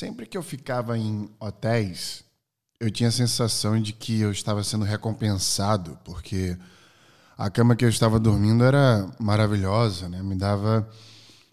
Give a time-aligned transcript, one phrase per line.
[0.00, 2.24] Sempre que eu ficava em hotéis,
[2.80, 6.56] eu tinha a sensação de que eu estava sendo recompensado, porque
[7.36, 10.22] a cama que eu estava dormindo era maravilhosa, né?
[10.22, 10.88] Me dava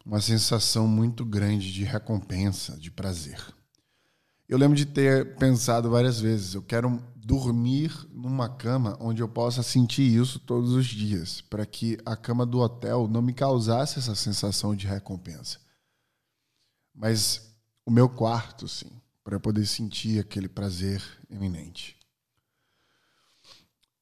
[0.06, 3.38] uma sensação muito grande de recompensa, de prazer.
[4.48, 9.62] Eu lembro de ter pensado várias vezes, eu quero dormir numa cama onde eu possa
[9.62, 14.16] sentir isso todos os dias, para que a cama do hotel não me causasse essa
[14.16, 15.60] sensação de recompensa.
[16.96, 17.47] Mas
[17.88, 18.92] o meu quarto, sim,
[19.24, 21.96] para poder sentir aquele prazer iminente.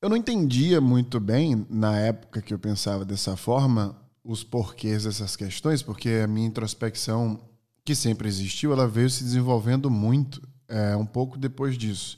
[0.02, 5.36] Eu não entendia muito bem, na época que eu pensava dessa forma, os porquês dessas
[5.36, 7.48] questões, porque a minha introspecção,
[7.84, 12.18] que sempre existiu, ela veio se desenvolvendo muito é, um pouco depois disso.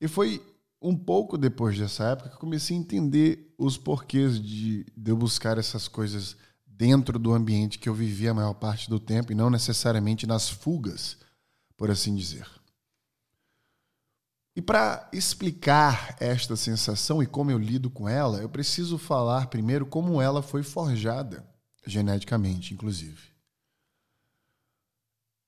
[0.00, 0.42] E foi
[0.82, 5.16] um pouco depois dessa época que eu comecei a entender os porquês de, de eu
[5.16, 6.36] buscar essas coisas
[6.76, 10.48] dentro do ambiente que eu vivia a maior parte do tempo e não necessariamente nas
[10.48, 11.16] fugas,
[11.76, 12.46] por assim dizer.
[14.54, 19.86] E para explicar esta sensação e como eu lido com ela, eu preciso falar primeiro
[19.86, 21.46] como ela foi forjada,
[21.86, 23.20] geneticamente, inclusive.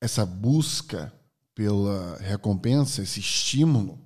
[0.01, 1.13] Essa busca
[1.55, 3.99] pela recompensa, esse estímulo,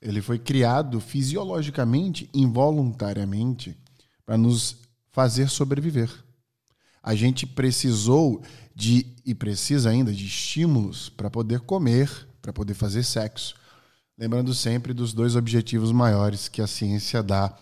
[0.00, 3.76] ele foi criado fisiologicamente, involuntariamente,
[4.24, 4.78] para nos
[5.10, 6.27] fazer sobreviver.
[7.02, 8.42] A gente precisou
[8.74, 13.54] de e precisa ainda de estímulos para poder comer, para poder fazer sexo
[14.18, 17.56] Lembrando sempre dos dois objetivos maiores que a ciência dá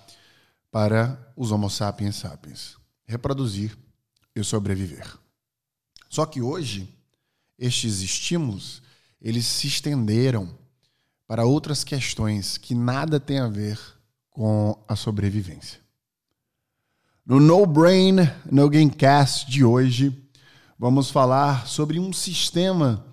[0.71, 3.77] para os Homo sapiens sapiens: reproduzir
[4.35, 5.07] e sobreviver.
[6.09, 6.89] Só que hoje,
[7.59, 8.83] estes estímulos,
[9.21, 10.59] eles se estenderam
[11.27, 13.79] para outras questões que nada têm a ver
[14.31, 15.81] com a sobrevivência.
[17.29, 20.17] No No Brain, No Gamecast de hoje,
[20.79, 23.05] vamos falar sobre um sistema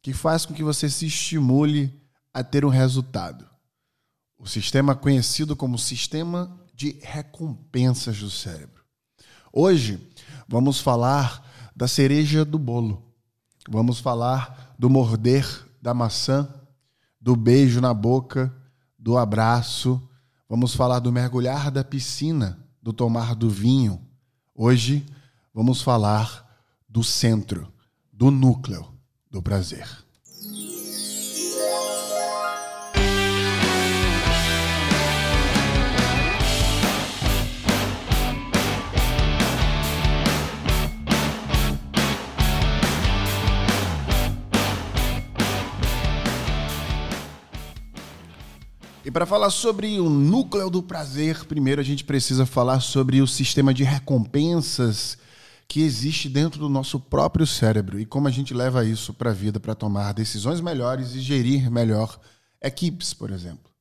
[0.00, 1.92] que faz com que você se estimule
[2.32, 3.44] a ter um resultado.
[4.38, 8.84] O sistema conhecido como sistema de recompensas do cérebro.
[9.52, 9.98] Hoje
[10.46, 11.44] vamos falar
[11.74, 13.02] da cereja do bolo.
[13.68, 15.44] Vamos falar do morder
[15.82, 16.48] da maçã,
[17.20, 18.54] do beijo na boca,
[18.96, 20.00] do abraço.
[20.48, 24.04] Vamos falar do mergulhar da piscina, do tomar do vinho.
[24.52, 25.06] Hoje
[25.54, 26.44] vamos falar
[26.88, 27.72] do centro,
[28.12, 28.92] do núcleo
[29.30, 29.86] do prazer.
[49.10, 53.26] E para falar sobre o núcleo do prazer, primeiro a gente precisa falar sobre o
[53.26, 55.18] sistema de recompensas
[55.66, 59.34] que existe dentro do nosso próprio cérebro e como a gente leva isso para a
[59.34, 62.20] vida para tomar decisões melhores e gerir melhor
[62.62, 63.72] equipes, por exemplo.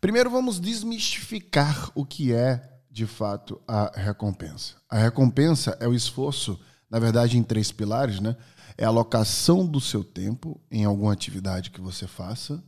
[0.00, 4.76] Primeiro vamos desmistificar o que é de fato a recompensa.
[4.88, 8.36] A recompensa é o esforço, na verdade, em três pilares, né?
[8.76, 12.62] É a alocação do seu tempo em alguma atividade que você faça,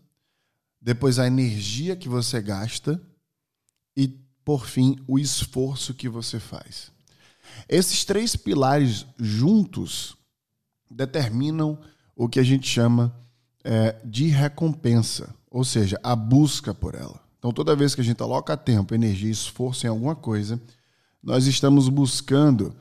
[0.81, 3.01] depois a energia que você gasta
[3.97, 4.09] e,
[4.45, 6.91] por fim, o esforço que você faz.
[7.69, 10.17] Esses três pilares juntos
[10.91, 11.79] determinam
[12.17, 13.15] o que a gente chama
[13.63, 17.21] é, de recompensa, ou seja, a busca por ela.
[17.39, 20.61] Então, toda vez que a gente aloca tempo, energia e esforço em alguma coisa,
[21.23, 22.75] nós estamos buscando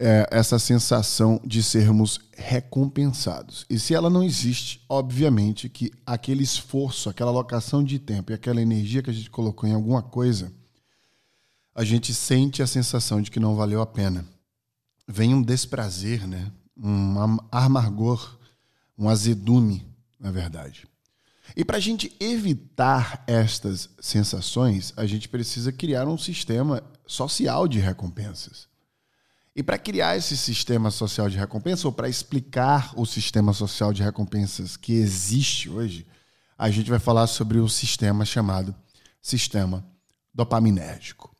[0.00, 3.66] é, essa sensação de sermos recompensados.
[3.68, 8.62] E se ela não existe, obviamente que aquele esforço, aquela alocação de tempo e aquela
[8.62, 10.50] energia que a gente colocou em alguma coisa,
[11.74, 14.24] a gente sente a sensação de que não valeu a pena.
[15.06, 16.50] Vem um desprazer, né?
[16.74, 18.38] um amargor,
[18.96, 19.86] um azedume,
[20.18, 20.86] na verdade.
[21.54, 27.78] E para a gente evitar estas sensações, a gente precisa criar um sistema social de
[27.78, 28.69] recompensas.
[29.60, 34.02] E para criar esse sistema social de recompensa, ou para explicar o sistema social de
[34.02, 36.06] recompensas que existe hoje,
[36.56, 38.74] a gente vai falar sobre o sistema chamado
[39.20, 39.84] sistema
[40.32, 41.36] dopaminérgico.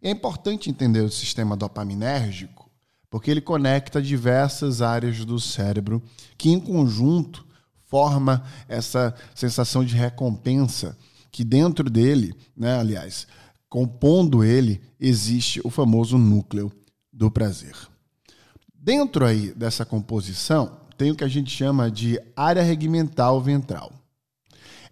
[0.00, 2.70] E é importante entender o sistema dopaminérgico
[3.10, 6.02] porque ele conecta diversas áreas do cérebro
[6.38, 7.46] que, em conjunto,
[7.84, 10.96] forma essa sensação de recompensa
[11.30, 13.26] que dentro dele, né, aliás,
[13.68, 16.72] compondo ele, existe o famoso núcleo
[17.18, 17.74] do prazer.
[18.72, 23.92] Dentro aí dessa composição, tem o que a gente chama de área regimental ventral.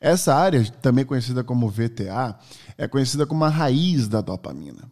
[0.00, 2.36] Essa área, também conhecida como VTA,
[2.76, 4.90] é conhecida como a raiz da dopamina.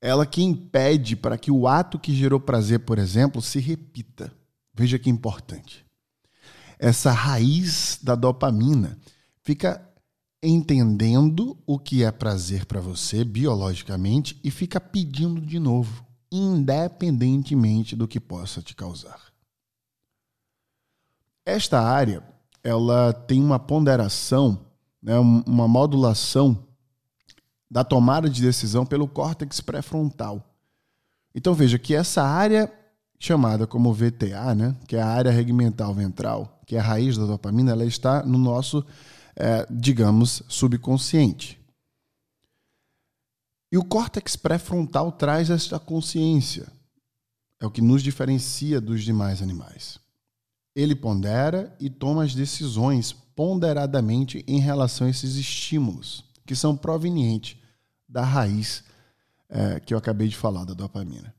[0.00, 4.32] Ela que impede para que o ato que gerou prazer, por exemplo, se repita.
[4.74, 5.86] Veja que importante.
[6.78, 8.98] essa raiz da dopamina.
[9.42, 9.80] Fica
[10.42, 18.08] entendendo o que é prazer para você biologicamente e fica pedindo de novo, independentemente do
[18.08, 19.20] que possa te causar.
[21.44, 22.22] Esta área,
[22.62, 24.66] ela tem uma ponderação,
[25.00, 26.66] né, uma modulação
[27.70, 30.42] da tomada de decisão pelo córtex pré-frontal.
[31.34, 32.72] Então veja que essa área
[33.18, 37.26] chamada como VTA, né, que é a área regmental ventral, que é a raiz da
[37.26, 38.84] dopamina, ela está no nosso,
[39.34, 41.60] é, digamos, subconsciente.
[43.70, 46.66] E o córtex pré-frontal traz esta consciência.
[47.60, 49.98] É o que nos diferencia dos demais animais.
[50.74, 57.56] Ele pondera e toma as decisões ponderadamente em relação a esses estímulos, que são provenientes
[58.08, 58.84] da raiz
[59.48, 61.34] é, que eu acabei de falar, da dopamina.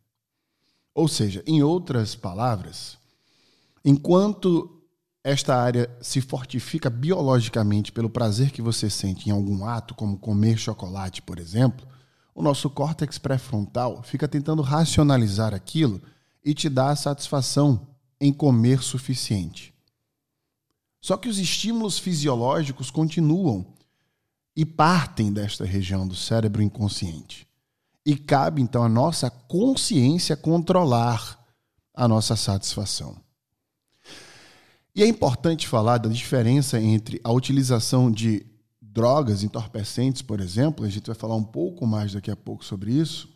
[0.93, 2.97] Ou seja, em outras palavras,
[3.85, 4.81] enquanto
[5.23, 10.57] esta área se fortifica biologicamente pelo prazer que você sente em algum ato, como comer
[10.57, 11.87] chocolate, por exemplo,
[12.37, 15.99] o nosso córtex pré-frontal fica tentando racionalizar aquilo
[16.45, 17.87] e te dá a satisfação
[18.21, 19.73] em comer suficiente.
[21.01, 23.65] Só que os estímulos fisiológicos continuam
[24.55, 27.47] e partem desta região do cérebro inconsciente.
[28.05, 31.43] E cabe então à nossa consciência controlar
[31.91, 33.17] a nossa satisfação.
[34.93, 38.45] E é importante falar da diferença entre a utilização de
[38.97, 42.91] drogas entorpecentes, por exemplo, a gente vai falar um pouco mais daqui a pouco sobre
[42.91, 43.29] isso,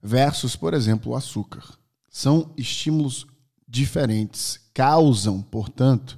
[0.00, 1.64] versus, por exemplo, o açúcar.
[2.08, 3.26] São estímulos
[3.66, 6.16] diferentes, causam, portanto,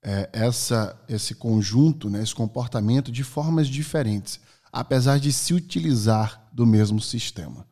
[0.00, 4.40] é, essa, esse conjunto, né, esse comportamento de formas diferentes
[4.72, 7.66] apesar de se utilizar do mesmo sistema.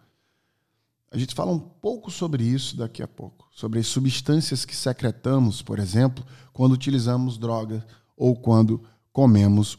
[1.10, 5.62] A gente fala um pouco sobre isso daqui a pouco, sobre as substâncias que secretamos,
[5.62, 7.86] por exemplo, quando utilizamos droga
[8.16, 8.82] ou quando
[9.12, 9.78] comemos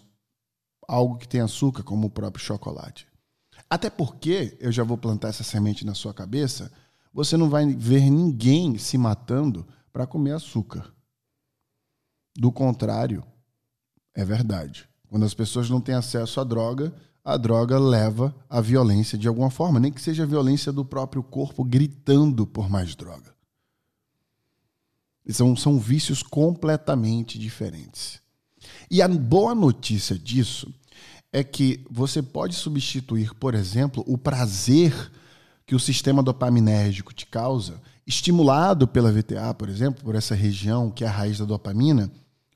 [0.87, 3.07] algo que tem açúcar, como o próprio chocolate.
[3.69, 6.71] Até porque, eu já vou plantar essa semente na sua cabeça,
[7.13, 10.91] você não vai ver ninguém se matando para comer açúcar.
[12.35, 13.23] Do contrário,
[14.15, 14.89] é verdade.
[15.07, 16.93] Quando as pessoas não têm acesso à droga,
[17.23, 21.21] a droga leva à violência de alguma forma, nem que seja a violência do próprio
[21.21, 23.35] corpo gritando por mais droga.
[25.29, 28.19] São, são vícios completamente diferentes.
[28.89, 30.73] E a boa notícia disso
[31.31, 35.11] é que você pode substituir, por exemplo, o prazer
[35.65, 41.03] que o sistema dopaminérgico te causa, estimulado pela VTA, por exemplo, por essa região que
[41.03, 42.11] é a raiz da dopamina,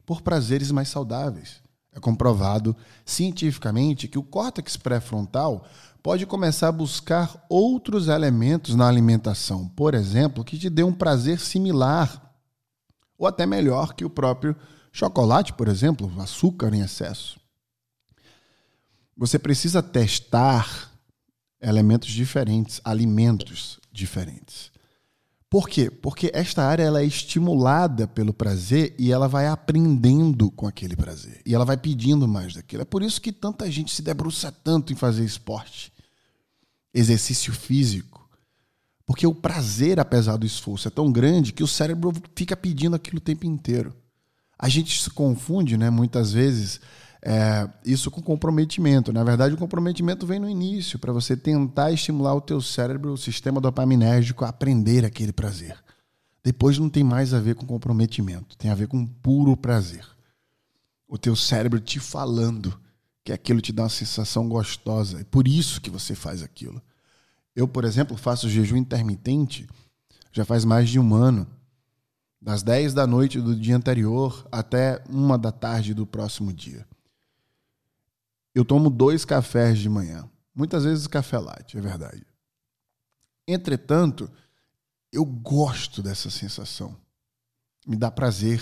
[0.05, 1.61] por prazeres mais saudáveis.
[1.95, 2.75] É comprovado
[3.05, 5.63] cientificamente que o córtex pré-frontal
[6.01, 11.39] pode começar a buscar outros elementos na alimentação, por exemplo, que te dê um prazer
[11.39, 12.33] similar
[13.17, 14.55] ou até melhor que o próprio
[14.93, 17.39] chocolate, por exemplo, açúcar em excesso.
[19.17, 20.91] Você precisa testar
[21.59, 24.71] elementos diferentes, alimentos diferentes.
[25.49, 25.89] Por quê?
[25.89, 31.41] Porque esta área ela é estimulada pelo prazer e ela vai aprendendo com aquele prazer.
[31.45, 32.81] E ela vai pedindo mais daquilo.
[32.81, 35.93] É por isso que tanta gente se debruça tanto em fazer esporte,
[36.93, 38.27] exercício físico.
[39.05, 43.17] Porque o prazer, apesar do esforço, é tão grande que o cérebro fica pedindo aquilo
[43.17, 43.93] o tempo inteiro.
[44.63, 46.79] A gente se confunde, né, muitas vezes,
[47.21, 49.11] é, isso com comprometimento.
[49.11, 53.17] Na verdade, o comprometimento vem no início, para você tentar estimular o teu cérebro, o
[53.17, 55.75] sistema dopaminérgico, a aprender aquele prazer.
[56.41, 60.07] Depois não tem mais a ver com comprometimento, tem a ver com puro prazer.
[61.09, 62.73] O teu cérebro te falando
[63.21, 65.19] que aquilo te dá uma sensação gostosa.
[65.19, 66.81] É por isso que você faz aquilo.
[67.53, 69.67] Eu, por exemplo, faço jejum intermitente
[70.31, 71.45] já faz mais de um ano.
[72.43, 76.85] Das 10 da noite do dia anterior até uma da tarde do próximo dia.
[78.53, 80.29] Eu tomo dois cafés de manhã.
[80.53, 82.27] Muitas vezes café latte, é verdade.
[83.47, 84.29] Entretanto,
[85.09, 86.97] eu gosto dessa sensação.
[87.87, 88.61] Me dá prazer.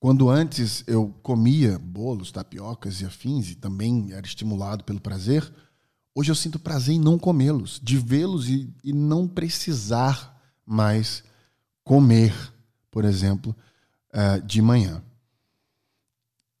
[0.00, 5.48] Quando antes eu comia bolos, tapiocas e afins, e também era estimulado pelo prazer,
[6.12, 11.22] hoje eu sinto prazer em não comê-los, de vê-los e, e não precisar mais
[11.84, 12.34] comer,
[12.90, 13.54] por exemplo,
[14.12, 15.02] uh, de manhã.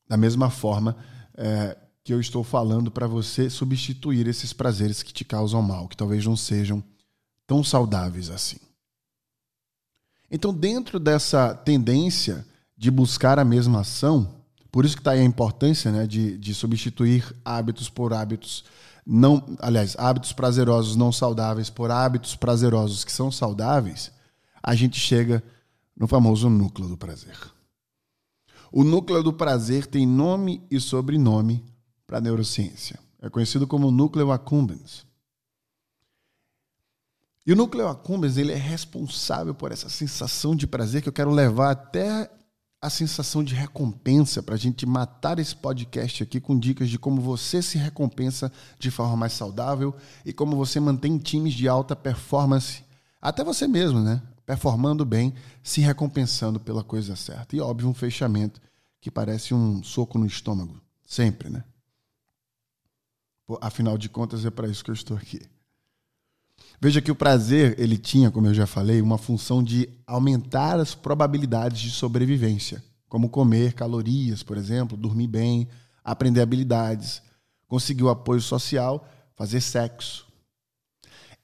[0.06, 0.96] Da mesma forma,
[1.34, 5.96] é, que eu estou falando para você substituir esses prazeres que te causam mal, que
[5.96, 6.84] talvez não sejam
[7.46, 8.58] tão saudáveis assim.
[10.30, 14.34] Então, dentro dessa tendência de buscar a mesma ação,
[14.70, 18.64] por isso que está aí a importância né, de, de substituir hábitos por hábitos
[19.06, 24.10] não, aliás, hábitos prazerosos não saudáveis por hábitos prazerosos que são saudáveis,
[24.66, 25.44] a gente chega
[25.94, 27.38] no famoso núcleo do prazer.
[28.72, 31.62] O núcleo do prazer tem nome e sobrenome
[32.06, 32.98] para a neurociência.
[33.20, 35.06] É conhecido como núcleo accumbens.
[37.46, 41.30] E o núcleo accumbens ele é responsável por essa sensação de prazer que eu quero
[41.30, 42.30] levar até
[42.80, 47.20] a sensação de recompensa para a gente matar esse podcast aqui com dicas de como
[47.20, 49.94] você se recompensa de forma mais saudável
[50.24, 52.82] e como você mantém times de alta performance,
[53.20, 54.22] até você mesmo, né?
[54.46, 57.56] Performando bem, se recompensando pela coisa certa.
[57.56, 58.60] E óbvio, um fechamento
[59.00, 61.64] que parece um soco no estômago, sempre, né?
[63.60, 65.40] Afinal de contas, é para isso que eu estou aqui.
[66.80, 70.94] Veja que o prazer, ele tinha, como eu já falei, uma função de aumentar as
[70.94, 75.68] probabilidades de sobrevivência, como comer calorias, por exemplo, dormir bem,
[76.02, 77.22] aprender habilidades,
[77.68, 80.26] conseguir o apoio social, fazer sexo.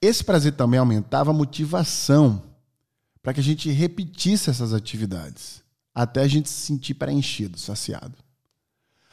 [0.00, 2.42] Esse prazer também aumentava a motivação
[3.22, 5.62] para que a gente repetisse essas atividades,
[5.94, 8.16] até a gente se sentir preenchido, saciado.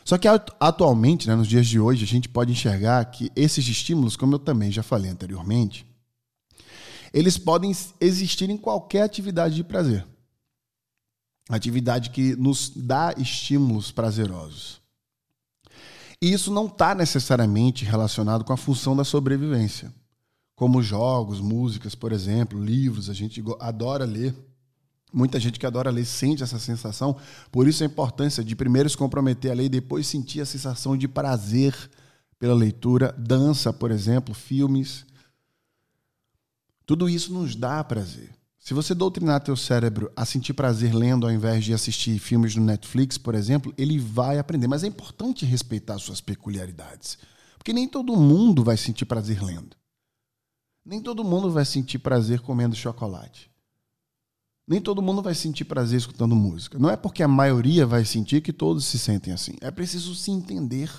[0.05, 0.27] Só que
[0.59, 4.39] atualmente, né, nos dias de hoje, a gente pode enxergar que esses estímulos, como eu
[4.39, 5.85] também já falei anteriormente,
[7.13, 10.05] eles podem existir em qualquer atividade de prazer.
[11.49, 14.81] Atividade que nos dá estímulos prazerosos.
[16.21, 19.93] E isso não está necessariamente relacionado com a função da sobrevivência.
[20.57, 24.35] Como jogos, músicas, por exemplo, livros, a gente adora ler.
[25.13, 27.15] Muita gente que adora ler sente essa sensação,
[27.51, 30.97] por isso a importância de primeiro se comprometer a ler e depois sentir a sensação
[30.97, 31.75] de prazer
[32.39, 33.13] pela leitura.
[33.19, 35.05] Dança, por exemplo, filmes.
[36.87, 38.31] Tudo isso nos dá prazer.
[38.57, 42.65] Se você doutrinar teu cérebro a sentir prazer lendo ao invés de assistir filmes no
[42.65, 44.67] Netflix, por exemplo, ele vai aprender.
[44.67, 47.19] Mas é importante respeitar suas peculiaridades.
[47.59, 49.77] Porque nem todo mundo vai sentir prazer lendo.
[50.87, 53.51] Nem todo mundo vai sentir prazer comendo chocolate.
[54.65, 56.79] Nem todo mundo vai sentir prazer escutando música.
[56.79, 59.51] Não é porque a maioria vai sentir que todos se sentem assim.
[59.59, 60.89] É preciso se entender.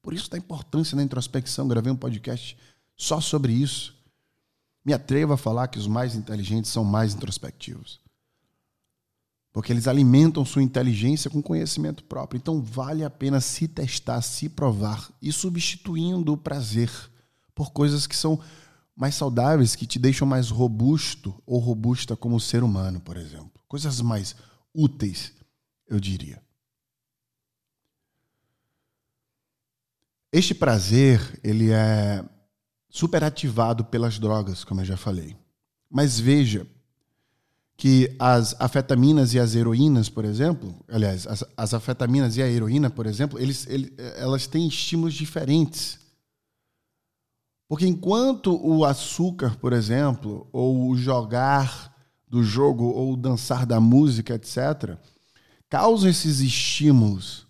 [0.00, 1.68] Por isso da importância da introspecção.
[1.68, 2.56] Gravei um podcast
[2.96, 3.94] só sobre isso.
[4.82, 8.00] Me atrevo a falar que os mais inteligentes são mais introspectivos.
[9.52, 12.38] Porque eles alimentam sua inteligência com conhecimento próprio.
[12.38, 16.90] Então vale a pena se testar, se provar e substituindo o prazer
[17.54, 18.40] por coisas que são
[18.96, 23.60] mais saudáveis, que te deixam mais robusto ou robusta como ser humano, por exemplo.
[23.66, 24.36] Coisas mais
[24.72, 25.32] úteis,
[25.88, 26.42] eu diria.
[30.32, 32.24] Este prazer, ele é
[32.88, 35.36] superativado pelas drogas, como eu já falei.
[35.90, 36.66] Mas veja
[37.76, 42.90] que as afetaminas e as heroínas, por exemplo, aliás, as, as afetaminas e a heroína,
[42.90, 45.98] por exemplo, eles, ele, elas têm estímulos diferentes.
[47.68, 51.92] Porque enquanto o açúcar, por exemplo, ou o jogar
[52.28, 54.96] do jogo, ou o dançar da música, etc.,
[55.68, 57.46] causam esses estímulos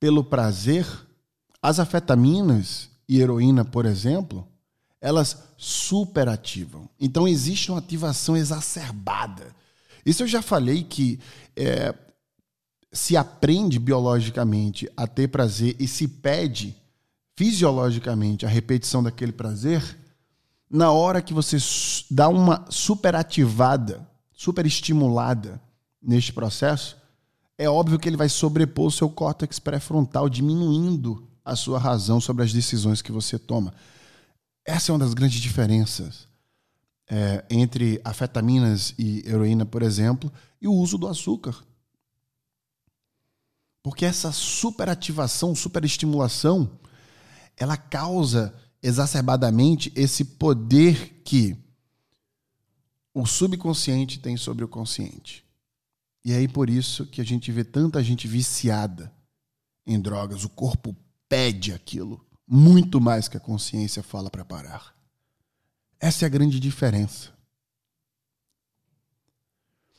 [0.00, 0.86] pelo prazer,
[1.60, 4.46] as afetaminas e heroína, por exemplo,
[5.00, 6.88] elas superativam.
[6.98, 9.54] Então existe uma ativação exacerbada.
[10.04, 11.20] Isso eu já falei que
[11.54, 11.94] é,
[12.92, 16.76] se aprende biologicamente a ter prazer e se pede
[17.36, 19.98] fisiologicamente a repetição daquele prazer,
[20.70, 21.56] na hora que você
[22.10, 25.60] dá uma superativada, superestimulada
[26.00, 26.96] neste processo,
[27.58, 32.44] é óbvio que ele vai sobrepor o seu córtex pré-frontal, diminuindo a sua razão sobre
[32.44, 33.74] as decisões que você toma.
[34.64, 36.26] Essa é uma das grandes diferenças
[37.10, 41.54] é, entre afetaminas e heroína, por exemplo, e o uso do açúcar.
[43.82, 46.70] Porque essa superativação, superestimulação,
[47.56, 51.56] ela causa exacerbadamente esse poder que
[53.14, 55.44] o subconsciente tem sobre o consciente.
[56.24, 59.12] E é aí por isso que a gente vê tanta gente viciada
[59.86, 60.96] em drogas, o corpo
[61.28, 64.94] pede aquilo muito mais que a consciência fala para parar.
[65.98, 67.30] Essa é a grande diferença.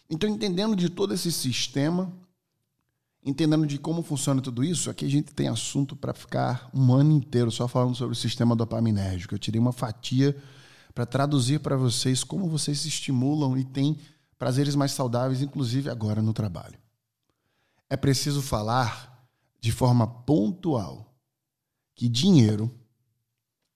[0.09, 2.13] Então, entendendo de todo esse sistema,
[3.25, 7.11] entendendo de como funciona tudo isso, aqui a gente tem assunto para ficar um ano
[7.13, 9.33] inteiro só falando sobre o sistema dopaminérgico.
[9.33, 10.35] Eu tirei uma fatia
[10.93, 13.97] para traduzir para vocês como vocês se estimulam e têm
[14.37, 16.77] prazeres mais saudáveis, inclusive agora no trabalho.
[17.89, 19.27] É preciso falar
[19.59, 21.13] de forma pontual
[21.95, 22.69] que dinheiro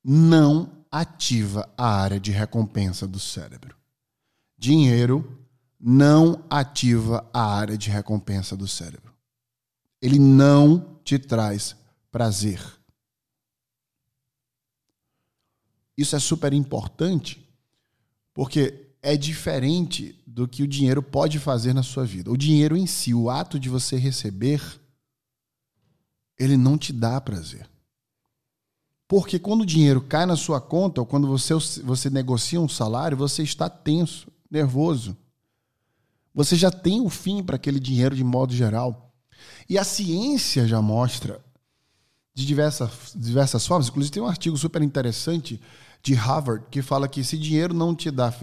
[0.04, 3.76] não ativa a área de recompensa do cérebro.
[4.58, 5.40] Dinheiro
[5.80, 9.07] não ativa a área de recompensa do cérebro.
[10.02, 11.76] Ele não te traz
[12.12, 12.62] prazer.
[15.98, 17.44] Isso é super importante,
[18.34, 22.30] porque é diferente do que o dinheiro pode fazer na sua vida.
[22.30, 24.62] O dinheiro em si, o ato de você receber,
[26.38, 27.68] ele não te dá prazer.
[29.08, 33.18] Porque quando o dinheiro cai na sua conta, ou quando você, você negocia um salário,
[33.18, 35.18] você está tenso, nervoso.
[36.34, 39.07] Você já tem o fim para aquele dinheiro de modo geral.
[39.70, 41.40] E a ciência já mostra
[42.34, 43.88] de diversas, diversas formas.
[43.88, 45.60] Inclusive, tem um artigo super interessante
[46.02, 48.34] de Harvard que fala que se dinheiro não te dá,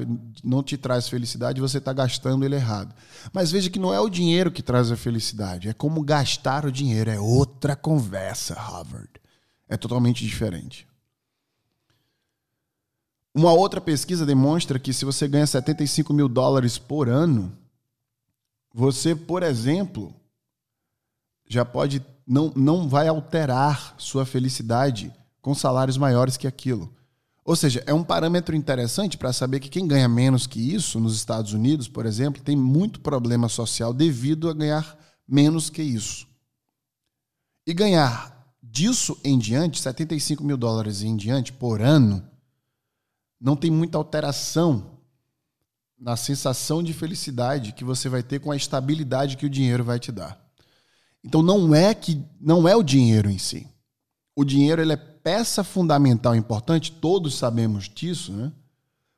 [0.43, 2.95] não te traz felicidade, você está gastando ele errado.
[3.33, 6.73] Mas veja que não é o dinheiro que traz a felicidade, é como gastar o
[6.73, 7.11] dinheiro.
[7.11, 9.09] É outra conversa, Harvard.
[9.69, 10.87] É totalmente diferente.
[13.35, 17.57] Uma outra pesquisa demonstra que se você ganha 75 mil dólares por ano,
[18.73, 20.15] você, por exemplo,
[21.47, 26.95] já pode não, não vai alterar sua felicidade com salários maiores que aquilo.
[27.45, 31.15] Ou seja, é um parâmetro interessante para saber que quem ganha menos que isso, nos
[31.15, 34.99] Estados Unidos, por exemplo, tem muito problema social devido a ganhar
[35.29, 36.27] menos que isso.
[37.67, 42.27] E ganhar disso em diante, 75 mil dólares em diante por ano,
[43.39, 44.99] não tem muita alteração
[45.99, 49.99] na sensação de felicidade que você vai ter com a estabilidade que o dinheiro vai
[49.99, 50.44] te dar.
[51.25, 53.66] Então não é que não é o dinheiro em si.
[54.37, 58.52] O dinheiro ele é peça fundamental importante, todos sabemos disso, né?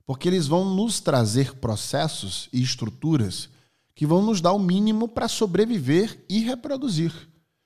[0.07, 3.49] Porque eles vão nos trazer processos e estruturas
[3.93, 7.13] que vão nos dar o mínimo para sobreviver e reproduzir.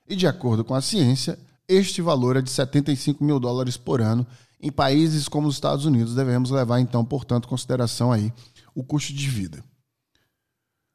[0.07, 4.25] E de acordo com a ciência, este valor é de 75 mil dólares por ano.
[4.59, 8.33] Em países como os Estados Unidos, devemos levar, então, portanto, em consideração aí
[8.73, 9.63] o custo de vida.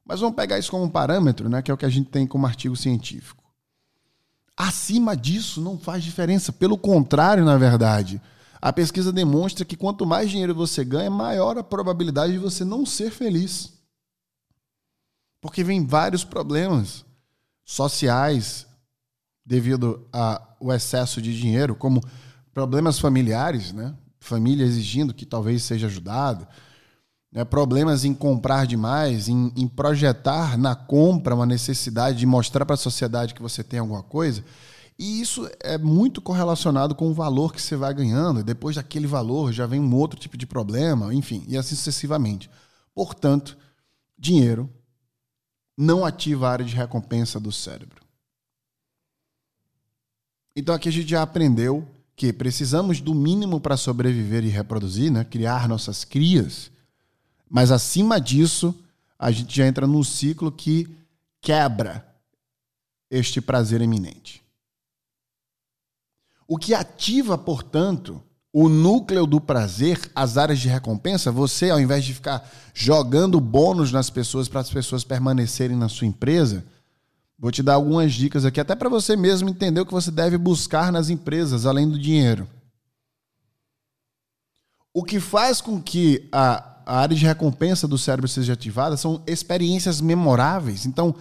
[0.07, 2.27] Mas vamos pegar isso como um parâmetro, né, que é o que a gente tem
[2.27, 3.43] como artigo científico.
[4.57, 6.53] Acima disso não faz diferença.
[6.53, 8.23] Pelo contrário, na verdade,
[8.63, 12.87] a pesquisa demonstra que quanto mais dinheiro você ganha, maior a probabilidade de você não
[12.87, 13.73] ser feliz.
[15.41, 17.05] Porque vem vários problemas
[17.65, 18.67] sociais
[19.45, 22.01] devido ao excesso de dinheiro, como
[22.55, 23.95] problemas familiares, né?
[24.19, 26.47] família exigindo que talvez seja ajudado,
[27.37, 27.45] né?
[27.45, 32.79] problemas em comprar demais, em, em projetar na compra uma necessidade de mostrar para a
[32.79, 34.43] sociedade que você tem alguma coisa.
[34.99, 38.43] E isso é muito correlacionado com o valor que você vai ganhando.
[38.43, 42.49] Depois daquele valor já vem um outro tipo de problema, enfim, e assim sucessivamente.
[42.95, 43.59] Portanto,
[44.19, 44.71] dinheiro
[45.77, 48.01] não ativa a área de recompensa do cérebro.
[50.57, 55.23] Então aqui a gente já aprendeu que precisamos do mínimo para sobreviver e reproduzir, né?
[55.23, 56.75] criar nossas crias.
[57.49, 58.75] Mas acima disso,
[59.19, 60.89] a gente já entra num ciclo que
[61.41, 62.07] quebra
[63.11, 64.43] este prazer eminente.
[66.49, 72.05] O que ativa, portanto, o núcleo do prazer, as áreas de recompensa, você, ao invés
[72.05, 76.65] de ficar jogando bônus nas pessoas para as pessoas permanecerem na sua empresa,
[77.39, 80.39] vou te dar algumas dicas aqui, até para você mesmo entender o que você deve
[80.39, 82.49] buscar nas empresas, além do dinheiro.
[84.93, 89.21] O que faz com que a a área de recompensa do cérebro seja ativada são
[89.27, 90.87] experiências memoráveis.
[90.87, 91.17] Então,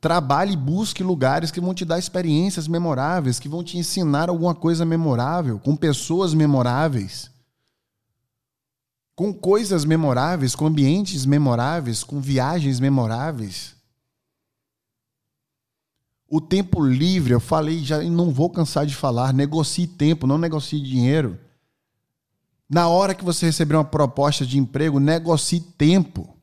[0.00, 4.52] trabalhe e busque lugares que vão te dar experiências memoráveis, que vão te ensinar alguma
[4.52, 7.30] coisa memorável, com pessoas memoráveis,
[9.14, 13.76] com coisas memoráveis, com ambientes memoráveis, com viagens memoráveis.
[16.28, 20.36] O tempo livre, eu falei já e não vou cansar de falar, negocie tempo, não
[20.36, 21.38] negocie dinheiro.
[22.68, 26.36] Na hora que você receber uma proposta de emprego, negocie tempo.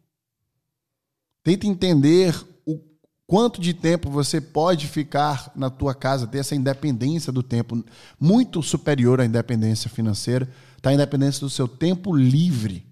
[1.43, 2.33] Tente entender
[2.65, 2.79] o
[3.27, 7.83] quanto de tempo você pode ficar na tua casa, ter essa independência do tempo,
[8.17, 10.49] muito superior à independência financeira,
[10.81, 12.87] tá a independência do seu tempo livre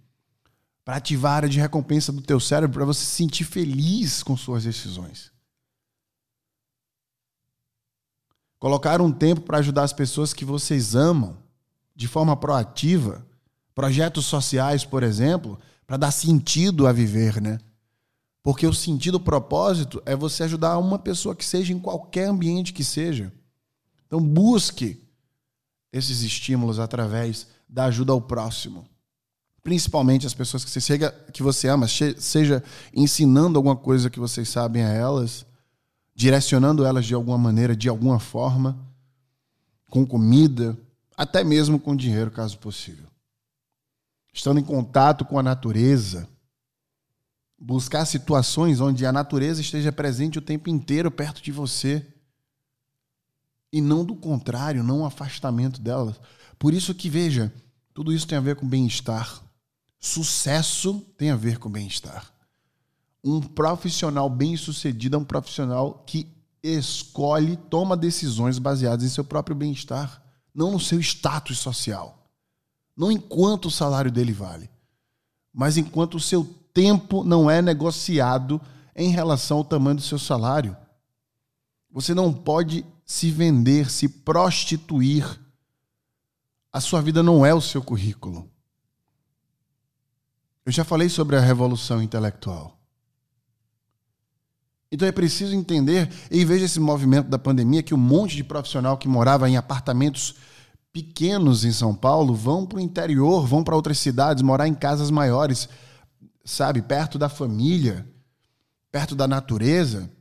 [0.83, 4.35] para ativar a área de recompensa do teu cérebro para você se sentir feliz com
[4.35, 5.31] suas decisões.
[8.59, 11.40] Colocar um tempo para ajudar as pessoas que vocês amam
[12.01, 13.23] de forma proativa,
[13.75, 17.59] projetos sociais, por exemplo, para dar sentido a viver, né?
[18.41, 22.73] Porque o sentido, o propósito é você ajudar uma pessoa que seja em qualquer ambiente
[22.73, 23.31] que seja.
[24.07, 24.99] Então busque
[25.93, 28.83] esses estímulos através da ajuda ao próximo.
[29.61, 32.63] Principalmente as pessoas que você, chega, que você ama, seja
[32.95, 35.45] ensinando alguma coisa que vocês sabem a elas,
[36.15, 38.75] direcionando elas de alguma maneira, de alguma forma,
[39.87, 40.75] com comida,
[41.15, 43.07] até mesmo com dinheiro, caso possível.
[44.33, 46.27] Estando em contato com a natureza,
[47.59, 52.05] buscar situações onde a natureza esteja presente o tempo inteiro perto de você
[53.71, 56.17] e não do contrário, não o afastamento dela.
[56.57, 57.53] Por isso que veja,
[57.93, 59.41] tudo isso tem a ver com bem-estar,
[60.03, 62.33] Sucesso tem a ver com bem-estar.
[63.23, 66.27] Um profissional bem-sucedido é um profissional que
[66.63, 70.19] escolhe, toma decisões baseadas em seu próprio bem-estar,
[70.53, 72.29] não no seu status social.
[72.95, 74.69] Não enquanto o salário dele vale,
[75.53, 78.61] mas enquanto o seu tempo não é negociado
[78.95, 80.75] em relação ao tamanho do seu salário.
[81.89, 85.39] Você não pode se vender, se prostituir.
[86.71, 88.49] A sua vida não é o seu currículo.
[90.65, 92.80] Eu já falei sobre a revolução intelectual.
[94.91, 98.97] Então é preciso entender, e veja esse movimento da pandemia, que um monte de profissional
[98.97, 100.35] que morava em apartamentos
[100.91, 105.09] pequenos em São Paulo vão para o interior, vão para outras cidades, morar em casas
[105.09, 105.69] maiores,
[106.43, 108.05] sabe, perto da família,
[108.91, 110.11] perto da natureza,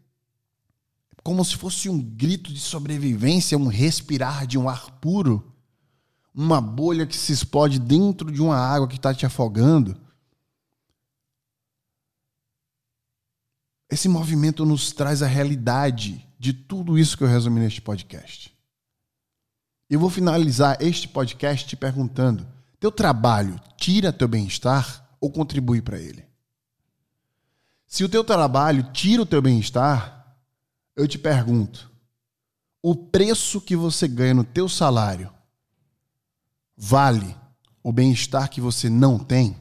[1.22, 5.52] como se fosse um grito de sobrevivência, um respirar de um ar puro,
[6.32, 9.96] uma bolha que se explode dentro de uma água que está te afogando.
[13.90, 18.56] Esse movimento nos traz a realidade de tudo isso que eu resumi neste podcast.
[19.88, 22.46] Eu vou finalizar este podcast te perguntando:
[22.78, 26.24] teu trabalho tira teu bem-estar ou contribui para ele?
[27.86, 30.36] Se o teu trabalho tira o teu bem-estar,
[30.94, 31.90] eu te pergunto:
[32.80, 35.32] o preço que você ganha no teu salário
[36.76, 37.36] vale
[37.82, 39.56] o bem-estar que você não tem?